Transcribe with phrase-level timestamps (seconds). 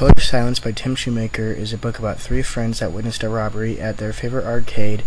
[0.00, 3.28] Code of Silence by Tim Shoemaker is a book about three friends that witnessed a
[3.28, 5.04] robbery at their favorite arcade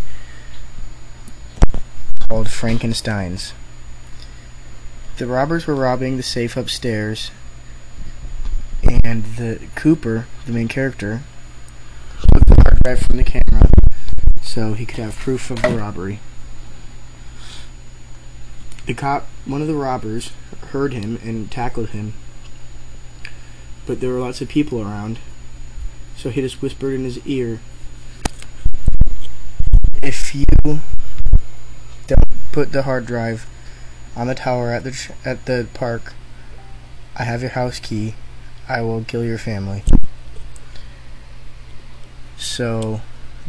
[2.29, 3.53] called Frankenstein's.
[5.17, 7.31] The robbers were robbing the safe upstairs,
[8.83, 11.21] and the Cooper, the main character,
[12.31, 13.67] took the hard drive from the camera
[14.43, 16.19] so he could have proof of the robbery.
[18.85, 20.33] The cop, one of the robbers,
[20.67, 22.13] heard him and tackled him
[23.85, 25.19] but there were lots of people around.
[26.15, 27.59] So he just whispered in his ear,
[30.01, 30.45] "If you
[32.07, 33.47] don't put the hard drive
[34.15, 36.13] on the tower at the at the park,
[37.15, 38.15] I have your house key.
[38.69, 39.83] I will kill your family."
[42.37, 43.01] So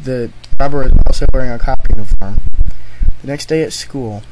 [0.03, 2.41] the robber was also wearing a cop uniform.
[3.21, 4.23] The next day at school,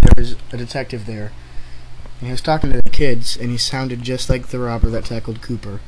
[0.00, 1.32] there was a detective there
[2.18, 5.04] and he was talking to the kids, and he sounded just like the robber that
[5.04, 5.80] tackled Cooper,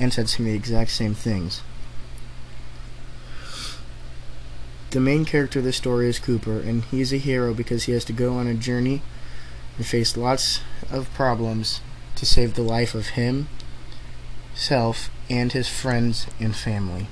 [0.00, 1.62] and said some of the exact same things.
[4.90, 8.04] The main character of the story is Cooper, and he's a hero because he has
[8.06, 9.02] to go on a journey
[9.76, 11.80] and face lots of problems
[12.16, 13.48] to save the life of him,
[14.54, 17.06] self, and his friends and family.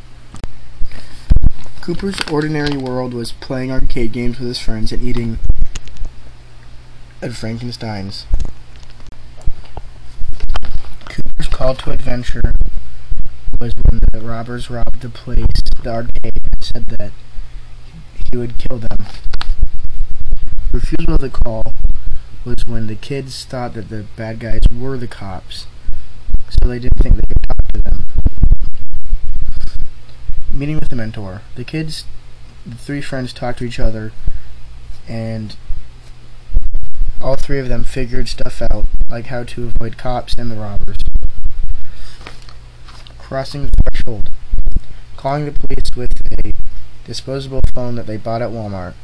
[1.81, 5.39] Cooper's ordinary world was playing arcade games with his friends and eating
[7.23, 8.27] at Frankenstein's.
[11.09, 12.53] Cooper's call to adventure
[13.59, 15.49] was when the robbers robbed the place,
[15.83, 17.11] the arcade, and said that
[18.15, 19.05] he would kill them.
[20.71, 21.75] Refusal of the call
[22.45, 25.67] was when the kids thought that the bad guys were the cops,
[26.51, 28.07] so they didn't think they could talk to them.
[30.53, 31.43] Meeting with the mentor.
[31.57, 32.05] The kids,
[32.65, 34.13] the three friends, talked to each other,
[35.09, 35.57] and
[37.21, 40.99] all three of them figured stuff out, like how to avoid cops and the robbers.
[43.27, 44.31] Crossing the threshold.
[45.17, 46.53] Calling the police with a
[47.05, 48.95] disposable phone that they bought at Walmart.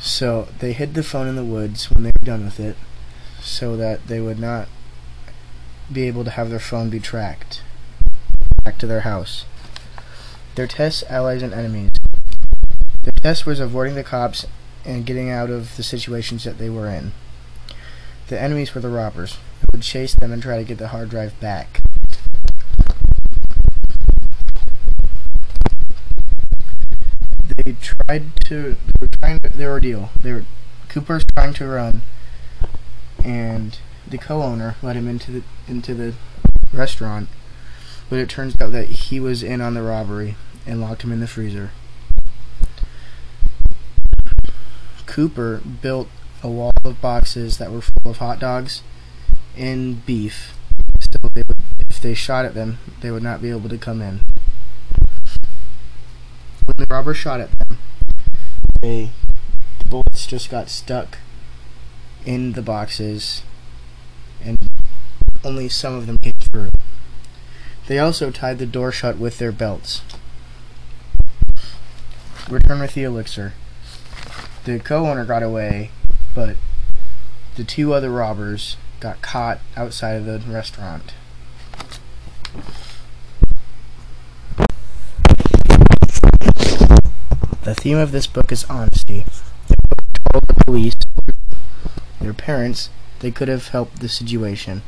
[0.00, 2.74] So they hid the phone in the woods when they were done with it,
[3.42, 4.68] so that they would not
[5.92, 7.60] be able to have their phone be tracked
[8.64, 9.44] back to their house.
[10.54, 11.90] Their tests, allies, and enemies.
[13.02, 14.46] Their test was avoiding the cops
[14.86, 17.12] and getting out of the situations that they were in.
[18.28, 21.10] The enemies were the robbers, who would chase them and try to get the hard
[21.10, 21.82] drive back.
[28.06, 28.76] Tried to.
[28.86, 30.10] They were trying to, their ordeal.
[30.22, 30.44] They were
[30.88, 32.02] Cooper's trying to run,
[33.24, 36.14] and the co-owner let him into the into the
[36.72, 37.28] restaurant,
[38.08, 40.36] but it turns out that he was in on the robbery
[40.66, 41.70] and locked him in the freezer.
[45.06, 46.08] Cooper built
[46.42, 48.82] a wall of boxes that were full of hot dogs
[49.56, 50.54] and beef,
[51.00, 51.56] so they would,
[51.88, 54.20] if they shot at them, they would not be able to come in.
[56.66, 57.78] When the robbers shot at them,
[58.86, 59.08] the
[59.88, 61.18] bullets just got stuck
[62.24, 63.42] in the boxes,
[64.42, 64.58] and
[65.44, 66.70] only some of them came through.
[67.88, 70.02] They also tied the door shut with their belts.
[72.48, 73.54] Return with the elixir.
[74.64, 75.90] The co-owner got away,
[76.34, 76.56] but
[77.56, 81.14] the two other robbers got caught outside of the restaurant.
[87.76, 89.24] Theme of this book is honesty.
[89.68, 89.98] The book
[90.32, 90.94] told the police,
[92.20, 94.82] their parents, they could have helped the situation.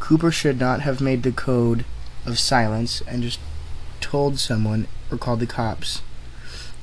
[0.00, 1.84] Cooper should not have made the code
[2.26, 3.38] of silence and just
[4.00, 6.02] told someone or called the cops,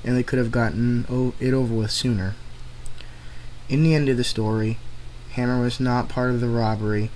[0.04, 2.36] and they could have gotten it over with sooner.
[3.68, 4.78] In the end of the story,
[5.32, 7.12] Hammer was not part of the robbery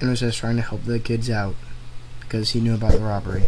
[0.00, 1.56] and was just trying to help the kids out
[2.20, 3.46] because he knew about the robbery.